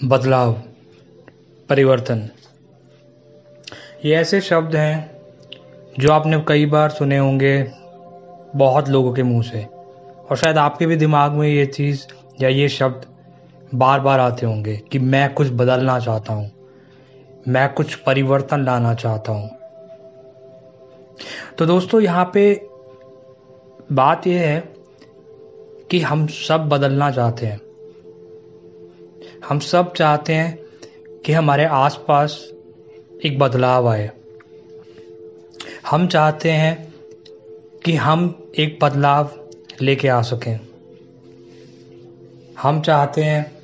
बदलाव, 0.00 0.52
परिवर्तन। 1.68 2.28
ये 4.04 4.14
ऐसे 4.14 4.40
शब्द 4.40 4.76
हैं 4.76 5.10
जो 5.98 6.12
आपने 6.12 6.38
कई 6.48 6.66
बार 6.66 6.90
सुने 6.90 7.18
होंगे, 7.18 7.62
बहुत 8.56 8.88
लोगों 8.88 9.12
के 9.12 9.22
मुँह 9.22 9.42
से। 9.42 9.64
और 10.30 10.36
शायद 10.36 10.58
आपके 10.58 10.86
भी 10.86 10.96
दिमाग 10.96 11.32
में 11.32 11.48
ये 11.48 11.66
चीज़ 11.66 12.06
या 12.40 12.48
ये 12.48 12.68
शब्द 12.68 13.06
बार 13.74 14.00
बार 14.00 14.20
आते 14.20 14.46
होंगे 14.46 14.76
कि 14.92 14.98
मैं 14.98 15.32
कुछ 15.34 15.50
बदलना 15.52 15.98
चाहता 16.00 16.32
हूँ, 16.32 16.50
मैं 17.48 17.72
कुछ 17.74 17.94
परिवर्तन 17.96 18.64
लाना 18.64 18.94
चाहता 18.94 19.32
हूँ। 19.32 19.50
तो 21.58 21.66
दोस्तों, 21.66 22.00
यहाँ 22.00 22.30
पे 22.34 22.52
बात 23.92 24.26
यह 24.26 24.40
है 24.40 24.60
कि 25.90 26.00
हम 26.00 26.26
सब 26.26 26.68
बदलना 26.68 27.10
चाहते 27.10 27.46
हैं। 27.46 27.60
हम 29.46 29.58
सब 29.58 29.92
चाहते 29.92 30.34
हैं 30.34 30.58
कि 31.26 31.32
हमारे 31.32 31.64
आसपास 31.64 32.50
एक 33.24 33.38
बदलाव 33.38 33.88
आए। 33.88 34.10
हम 35.90 36.06
चाहते 36.06 36.50
हैं 36.50 36.94
कि 37.84 37.94
हम 37.94 38.48
एक 38.58 38.78
बदलाव 38.82 39.30
लेके 39.80 40.08
आ 40.08 40.22
सकें। 40.22 40.60
हम 42.62 42.80
चाहते 42.80 43.22
हैं 43.22 43.62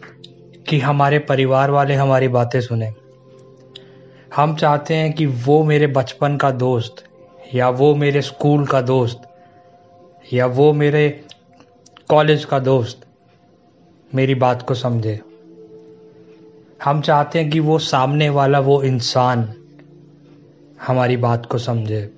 कि 0.69 0.81
हमारे 0.81 1.19
परिवार 1.19 1.71
वाले 1.71 1.95
हमारी 1.95 2.29
बातें 2.29 2.61
सुने। 2.61 2.93
हम 4.37 4.57
चाहते 4.57 4.95
हैं 4.95 5.13
कि 5.13 5.27
वो 5.27 5.65
मेरे 5.65 5.87
बचपन 5.87 6.37
का 6.37 6.51
दोस्त 6.51 7.05
या 7.55 7.69
वो 7.69 7.95
मेरे 7.95 8.23
स्कूल 8.23 8.67
का 8.67 8.81
दोस्त 8.81 9.23
या 10.33 10.47
वो 10.47 10.73
मेरे 10.73 11.25
कॉलेज 12.09 12.45
का 12.45 12.59
दोस्त 12.59 13.01
मेरी 14.15 14.35
बात 14.35 14.63
को 14.63 14.75
समझे। 14.75 15.21
हम 16.85 17.01
चाहते 17.01 17.41
हैं 17.41 17.51
कि 17.51 17.61
वो 17.61 17.79
सामने 17.79 18.29
वाला, 18.29 18.61
वो 18.61 18.83
इंसान 18.83 19.55
हमारी 20.87 21.17
बात 21.17 21.47
को 21.47 21.59
समझे। 21.59 22.15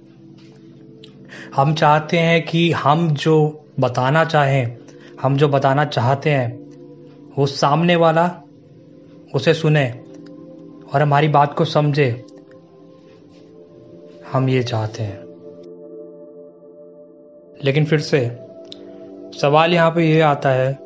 हम 1.56 1.74
चाहते 1.74 2.18
हैं 2.18 2.46
कि 2.46 2.72
हम 2.72 3.14
जो 3.14 3.64
बताना 3.80 4.24
चाहें, 4.24 4.76
हम 5.22 5.36
जो 5.36 5.48
बताना 5.48 5.84
चाहते 5.84 6.30
हैं, 6.30 6.58
वो 7.38 7.46
सामने 7.46 7.96
वाला 7.96 8.42
उसे 9.34 9.54
सुने 9.54 10.00
और 10.94 11.02
हमारी 11.02 11.28
बात 11.28 11.54
को 11.54 11.64
समझे। 11.64 12.24
हम 14.32 14.48
ये 14.48 14.62
चाहते 14.62 15.02
हैं। 15.02 15.20
लेकिन 17.64 17.84
फिर 17.84 18.00
से 18.00 18.38
सवाल 19.40 19.74
यहाँ 19.74 19.90
पे 19.90 20.12
ये 20.12 20.20
आता 20.20 20.50
है 20.50 20.78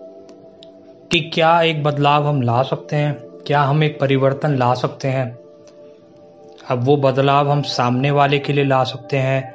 कि 1.13 1.31
क्या 1.35 1.63
एक 1.63 1.83
बदलाव 1.83 2.29
हम 2.29 2.43
ला 2.43 2.63
सकते 2.63 2.97
हैं? 2.97 3.30
क्या 3.51 3.63
हम 3.63 3.85
एक 3.85 4.01
परिवर्तन 4.01 4.57
ला 4.57 4.75
सकते 4.75 5.09
हैं? 5.09 5.39
अब 6.69 6.85
वो 6.85 6.97
बदलाव 6.97 7.51
हम 7.51 7.63
सामने 7.63 8.11
वाले 8.11 8.39
के 8.39 8.53
लिए 8.53 8.65
ला 8.65 8.85
सकते 8.85 9.17
हैं 9.17 9.55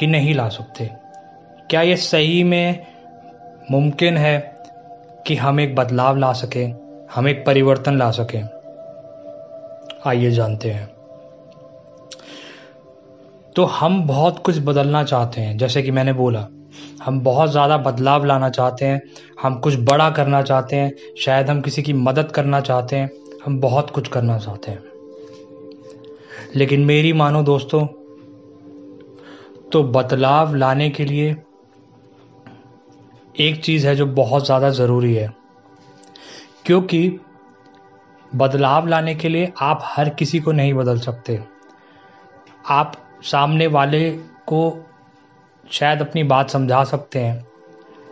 कि 0.00 0.06
नहीं 0.06 0.34
ला 0.34 0.48
सकते? 0.48 0.90
क्या 1.70 1.82
ये 1.82 1.96
सही 1.96 2.44
में 2.44 2.86
मुमकिन 3.70 4.16
है 4.16 4.56
कि 5.26 5.36
हम 5.36 5.60
एक 5.60 5.74
बदलाव 5.74 6.16
ला 6.16 6.32
सकें, 6.32 6.74
हम 7.14 7.28
एक 7.28 7.46
परिवर्तन 7.46 7.98
ला 7.98 8.10
सकें? 8.10 8.48
आइए 10.06 10.30
जानते 10.30 10.70
हैं। 10.70 10.86
तो 13.56 13.64
हम 13.64 14.06
बहुत 14.06 14.38
कुछ 14.38 14.58
बदलना 14.58 15.04
चाहते 15.04 15.40
हैं, 15.40 15.58
जैसे 15.58 15.82
कि 15.82 15.90
मैंने 15.90 16.12
बोला 16.12 16.46
हम 17.04 17.20
बहुत 17.20 17.50
ज़्यादा 17.50 17.76
बदलाव 17.78 18.24
लाना 18.24 18.48
चाहते 18.50 18.84
हैं, 18.84 19.02
हम 19.42 19.58
कुछ 19.58 19.78
बड़ा 19.80 20.08
करना 20.10 20.42
चाहते 20.42 20.76
हैं, 20.76 20.92
शायद 21.18 21.50
हम 21.50 21.60
किसी 21.60 21.82
की 21.82 21.92
मदद 21.92 22.30
करना 22.30 22.60
चाहते 22.60 22.96
हैं, 22.96 23.10
हम 23.44 23.60
बहुत 23.60 23.90
कुछ 23.90 24.08
करना 24.08 24.38
चाहते 24.38 24.70
हैं। 24.70 24.82
लेकिन 26.56 26.84
मेरी 26.84 27.12
मानो 27.12 27.42
दोस्तों 27.42 27.84
तो 29.72 29.82
बदलाव 29.84 30.54
लाने 30.54 30.88
के 30.90 31.04
लिए 31.04 31.36
एक 33.40 33.60
चीज़ 33.62 33.86
है 33.86 33.94
जो 33.96 34.06
बहुत 34.08 34.44
ज़्यादा 34.46 34.70
ज़रूरी 34.70 35.14
है, 35.14 35.32
क्योंकि 36.66 37.18
बदलाव 38.32 38.86
लाने 38.88 39.14
के 39.14 39.28
लिए 39.28 39.52
आप 39.62 39.80
हर 39.86 40.08
किसी 40.10 40.40
को 40.40 40.52
नहीं 40.52 40.74
बदल 40.74 40.98
सकते। 41.00 41.38
आप 42.70 42.92
सामने 43.22 43.66
वाले 43.68 44.10
को 44.46 44.70
शायद 45.70 46.00
अपनी 46.00 46.22
बात 46.22 46.50
समझा 46.50 46.84
सकते 46.84 47.18
हैं, 47.18 47.46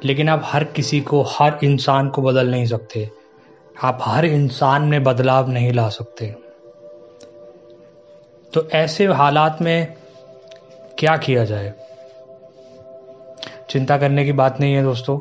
लेकिन 0.04 0.28
आप 0.28 0.42
हर 0.44 0.64
किसी 0.64 1.00
को, 1.00 1.22
हर 1.22 1.58
इंसान 1.64 2.08
को 2.08 2.22
बदल 2.22 2.50
नहीं 2.50 2.66
सकते। 2.66 3.10
आप 3.82 3.98
हर 4.02 4.24
इंसान 4.24 4.82
में 4.82 5.04
बदलाव 5.04 5.50
नहीं 5.50 5.72
ला 5.72 5.88
सकते। 5.88 6.26
तो 8.54 8.68
ऐसे 8.68 9.06
हालात 9.06 9.62
में 9.62 9.94
क्या 10.98 11.16
किया 11.16 11.44
जाए? 11.44 11.74
चिंता 13.70 13.98
करने 13.98 14.24
की 14.24 14.32
बात 14.32 14.60
नहीं 14.60 14.74
है 14.74 14.82
दोस्तों। 14.82 15.18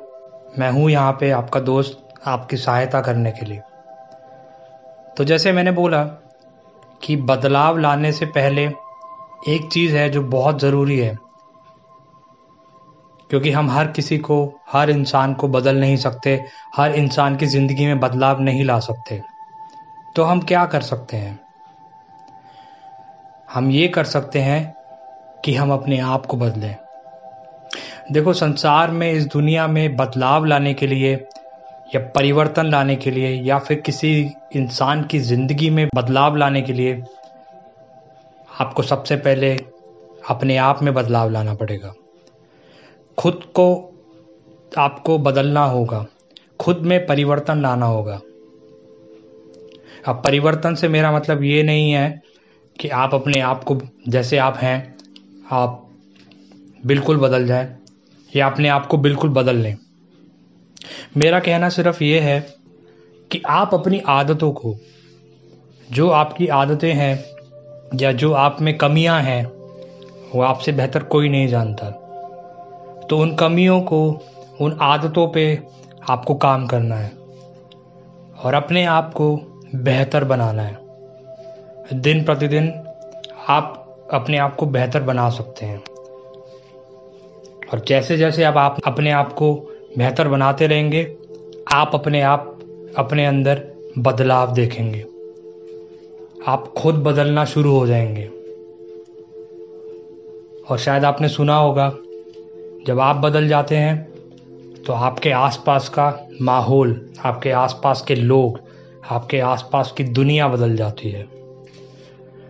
मैं 0.60 0.72
हूँ 0.72 0.90
यहाँ 0.92 1.18
पे 1.20 1.32
आपका 1.32 1.60
दोस्त, 1.60 2.10
आपकी 2.26 2.58
सहायता 2.58 3.02
करने 3.02 3.32
के 3.32 3.46
लिए। 3.46 3.62
तो 5.18 5.24
जैसे 5.24 5.52
मैंने 5.52 5.72
बोला 5.72 6.04
कि 7.04 7.16
बदलाव 7.16 7.78
लाने 7.78 8.12
से 8.12 8.26
पहले 8.26 8.66
एक 9.50 9.70
चीज़ 9.74 9.96
है 9.96 10.10
जो 10.10 10.22
बहुत 10.22 10.60
ज़रूरी 10.60 11.00
है। 11.00 11.31
क्योंकि 13.32 13.52
हम 13.52 13.70
हर 13.70 13.88
किसी 13.88 14.18
को, 14.18 14.62
हर 14.72 14.90
इंसान 14.90 15.34
को 15.34 15.48
बदल 15.48 15.76
नहीं 15.76 15.98
सकते, 15.98 16.46
हर 16.76 16.92
इंसान 16.92 17.36
की 17.36 17.46
ज़िंदगी 17.46 17.86
में 17.86 18.00
बदलाव 18.00 18.42
नहीं 18.42 18.64
ला 18.64 18.80
सकते। 18.80 19.22
तो 20.16 20.24
हम 20.24 20.42
क्या 20.42 20.66
कर 20.66 20.82
सकते 20.82 21.18
हैं? 21.18 21.40
हम 23.54 23.72
ये 23.72 23.88
कर 23.88 24.04
सकते 24.04 24.40
हैं 24.40 24.76
कि 25.46 25.56
हम 25.56 25.74
अपने 25.74 26.00
आप 26.00 26.26
को 26.26 26.38
बदलें। 26.38 26.76
देखो, 28.12 28.34
संसार 28.34 28.92
में, 28.92 29.12
इस 29.12 29.26
दुनिया 29.26 29.68
में 29.68 29.96
बदलाव 29.96 30.46
लाने 30.46 30.74
के 30.74 30.88
लिए 30.88 31.14
या 31.96 32.00
परिवर्तन 32.00 32.66
लाने 32.66 32.96
के 32.96 33.12
लिए 33.12 33.30
या 33.44 33.60
फिर 33.60 33.80
किसी 33.80 34.34
इंसान 34.56 35.04
की 35.04 35.20
ज़िंदगी 35.20 35.70
में 35.70 35.88
बदलाव 35.96 36.36
लाने 36.36 36.62
के 36.62 36.74
लिए 36.74 37.04
आपको 38.62 38.84
सबसे 38.84 39.16
पहले 39.16 39.58
अपने 40.30 40.58
आप 40.58 40.84
में 40.84 40.94
बदलाव 40.94 41.30
लाना 41.30 41.54
पड़ेगा। 41.54 41.94
खुद 43.22 43.34
को 43.34 43.94
आपको 44.78 45.18
बदलना 45.18 45.66
होगा। 45.66 46.06
खुद 46.60 46.78
में 46.78 47.06
परिवर्तन 47.06 47.62
लाना 47.62 47.86
होगा। 47.86 48.22
अब 50.08 50.22
परिवर्तन 50.24 50.76
से 50.76 50.88
मेरा 50.88 51.12
मतलब 51.12 51.44
ये 51.44 51.64
नहीं 51.64 51.92
है 51.92 52.22
कि 52.80 52.90
आप 52.90 53.16
अपने 53.16 53.40
आप 53.40 53.64
को 53.64 53.82
जैसे 54.08 54.38
आप 54.38 54.58
हैं, 54.58 54.98
आप 55.52 55.90
बिल्कुल 56.86 57.18
बदल 57.18 57.48
जाए 57.48 57.78
या 58.36 58.50
अपने 58.50 58.68
आप 58.68 58.86
को 58.86 58.98
बिल्कुल 58.98 59.30
बदल 59.30 59.56
लें। 59.56 59.78
मेरा 61.18 61.40
कहना 61.40 61.70
सिर्फ़ 61.70 62.04
ये 62.04 62.20
है 62.20 62.56
कि 63.32 63.42
आप 63.48 63.74
अपनी 63.74 64.00
आदतों 64.00 64.52
को, 64.52 64.76
जो 65.92 66.10
आपकी 66.10 66.48
आदतें 66.48 66.94
हैं 66.94 67.26
या 67.96 68.12
जो 68.12 68.34
आप 68.34 68.62
में 68.62 68.78
कमियाँ 68.78 69.22
हैं, 69.22 69.46
वो 70.36 70.42
आपसे 70.42 70.72
बेहतर 70.72 71.04
कोई 71.04 71.30
नहीं 71.30 71.48
जानता। 71.48 72.01
तो 73.12 73.18
उन 73.18 73.36
कमियों 73.36 73.82
को, 73.82 74.20
उन 74.62 74.78
आदतों 74.82 75.28
पे 75.28 75.60
आपको 76.10 76.36
काम 76.36 76.68
करना 76.68 76.96
है 76.96 77.12
और 78.44 78.54
अपने 78.54 78.86
आप 78.86 79.14
को 79.14 79.40
बेहतर 79.76 80.24
बनाना 80.24 80.62
है। 80.62 80.78
दिन 82.02 82.24
प्रतिदिन 82.24 82.74
आप 83.50 83.98
अपने 84.14 84.38
आप 84.38 84.56
को 84.56 84.66
बेहतर 84.66 85.04
बना 85.04 85.30
सकते 85.30 85.66
हैं। 85.66 85.84
और 87.74 87.80
जैसे 87.88 88.18
जैसे 88.18 88.44
अब 88.44 88.58
आप 88.58 88.78
अपने 88.86 89.12
आप 89.12 89.34
को 89.34 89.54
बेहतर 89.98 90.28
बनाते 90.28 90.68
रहेंगे, 90.68 91.16
आप 91.74 91.92
अपने 91.94 92.22
आप, 92.22 92.60
अपने 92.98 93.26
अंदर 93.26 93.68
बदलाव 93.98 94.54
देखेंगे। 94.54 95.06
आप 96.48 96.74
खुद 96.78 96.96
बदलना 96.96 97.46
शुरू 97.46 97.72
हो 97.72 97.88
जाएँगे। 97.88 98.26
और 100.70 100.78
शायद 100.78 101.06
आपने 101.06 101.30
सुना 101.30 101.58
होगा 101.58 101.96
जब 102.88 103.00
आप 103.00 103.16
बदल 103.16 103.48
जाते 103.48 103.76
हैं 103.76 104.12
तो 104.84 104.94
आपके 104.94 105.32
आसपास 105.32 105.90
का 105.90 106.28
माहौल, 106.42 107.14
आपके 107.26 107.52
आसपास 107.52 108.02
के 108.08 108.16
लोग, 108.16 108.60
आपके 109.10 109.40
आसपास 109.40 109.94
की 109.98 110.04
दुनिया 110.04 110.48
बदल 110.48 110.76
जाती 110.76 111.10
है। 111.10 111.24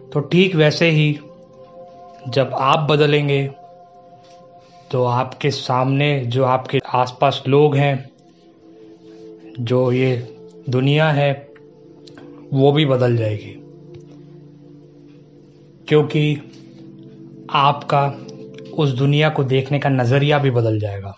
तो 0.09 0.19
ठीक 0.19 0.55
वैसे 0.55 0.89
ही 0.89 1.19
जब 2.27 2.53
आप 2.53 2.79
बदलेंगे 2.79 3.49
तो 4.91 5.03
आपके 5.03 5.51
सामने 5.51 6.19
जो 6.25 6.43
आपके 6.43 6.79
आसपास 6.93 7.43
लोग 7.47 7.75
हैं, 7.75 8.09
जो 9.59 9.91
ये 9.91 10.15
दुनिया 10.69 11.09
है, 11.11 11.31
वो 12.53 12.71
भी 12.71 12.85
बदल 12.85 13.17
जाएगी। 13.17 13.55
क्योंकि 15.87 16.41
आपका 17.49 18.07
उस 18.73 18.89
दुनिया 18.89 19.29
को 19.29 19.43
देखने 19.43 19.79
का 19.79 19.89
नज़रिया 19.89 20.37
भी 20.39 20.51
बदल 20.51 20.79
जाएगा। 20.79 21.13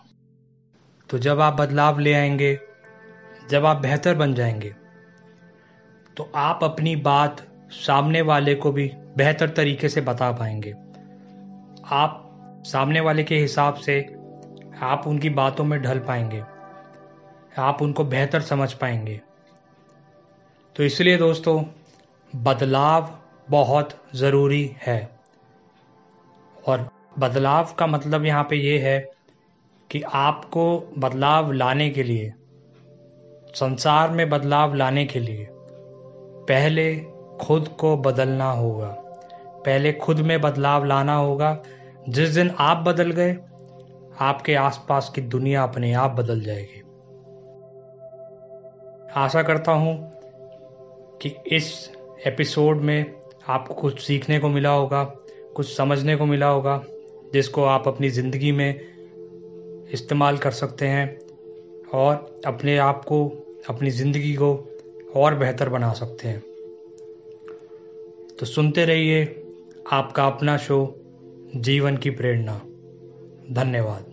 तो 1.10 1.18
जब 1.18 1.42
आप 1.42 1.54
बदलाव 1.54 2.00
ले 2.00 2.14
आएँगे, 2.14 2.58
जब 3.50 3.66
आप 3.66 3.78
बेहतर 3.78 4.16
बन 4.16 4.34
जाएँगे 4.34 4.74
तो 6.18 6.32
आप 6.36 6.60
अपनी 6.64 6.96
बात 6.96 7.42
सामने 7.72 8.22
वाले 8.22 8.56
को 8.56 8.72
भी 8.72 8.92
बेहतर 9.18 9.50
तरीके 9.50 9.90
से 9.90 10.02
बता 10.02 10.32
पाएँगे। 10.32 10.72
आप 11.92 12.20
सामने 12.66 13.00
वाले 13.00 13.24
के 13.24 13.38
हिसाब 13.38 13.76
से 13.76 14.00
आप 14.84 15.04
उनकी 15.08 15.30
बातों 15.32 15.64
में 15.64 15.82
ढल 15.82 16.00
पाएँगे, 16.00 16.44
आप 17.58 17.82
उनको 17.82 18.04
बेहतर 18.06 18.42
समझ 18.42 18.72
पाएँगे। 18.74 19.22
तो 20.76 20.84
इसलिए 20.84 21.18
दोस्तों, 21.18 21.64
बदलाव 22.34 23.10
बहुत 23.48 23.90
ज़रूरी 24.16 24.76
है 24.82 25.00
और 26.68 26.90
बदलाव 27.20 27.76
का 27.80 27.88
मतलब 27.88 28.26
यहाँ 28.26 28.44
पे 28.44 28.56
ये 28.56 28.80
है 28.80 29.12
कि 29.92 30.02
आपको 30.02 30.94
बदलाव 30.98 31.52
लाने 31.52 31.90
के 31.90 32.04
लिए, 32.04 32.34
संसार 33.56 34.10
में 34.10 34.30
बदलाव 34.30 34.74
लाने 34.74 35.06
के 35.06 35.20
लिए 35.20 35.48
पहले 36.50 36.96
खुद 37.42 37.68
को 37.68 37.98
बदलना 37.98 38.52
होगा। 38.52 38.96
पहले 39.66 39.94
खुद 39.94 40.20
में 40.20 40.42
बदलाव 40.42 40.86
लाना 40.86 41.16
होगा। 41.16 41.64
जिस 42.10 42.30
दिन 42.30 42.52
आप 42.60 42.78
बदल 42.78 43.12
गए, 43.12 43.38
आपके 44.20 44.56
आसपास 44.56 45.12
की 45.16 45.22
दुनिया 45.22 45.64
अपने 45.64 45.94
आप 45.94 46.12
बदल 46.12 46.42
जाएगी। 46.42 46.80
आशा 49.16 49.44
करता 49.44 49.72
हूँ 49.72 50.12
कि 51.22 51.36
इस 51.56 51.92
एपिसोड 52.28 52.78
में 52.78 53.16
आपको 53.48 53.74
कुछ 53.74 54.00
सीखने 54.00 54.40
को 54.40 54.50
मिला 54.50 54.70
होगा, 54.70 55.04
कुछ 55.56 55.78
समझने 55.78 56.16
को 56.16 56.26
मिला 56.26 56.48
होगा। 56.48 56.84
जिसको 57.34 57.64
आप 57.64 57.88
अपनी 57.88 58.10
ज़िंदगी 58.10 58.52
में 58.52 58.82
इस्तेमाल 59.92 60.38
कर 60.38 60.52
सकते 60.52 60.88
हैं 60.88 61.20
और 61.94 62.42
अपने 62.46 62.78
आप 62.78 63.06
को, 63.06 63.28
अपनी 63.70 63.90
ज़िंदगी 63.90 64.34
को 64.34 64.70
और 65.16 65.36
बेहतर 65.36 65.70
बना 65.70 65.94
सकते 65.94 66.28
हैं। 66.28 66.40
तो 68.40 68.46
सुनते 68.46 68.86
रहिए 68.86 69.44
आपका 69.92 70.28
अपना 70.28 70.58
शो, 70.58 71.02
जीवन 71.56 71.98
की 71.98 72.10
प्रेरणा। 72.10 72.62
धन्यवाद। 73.52 74.13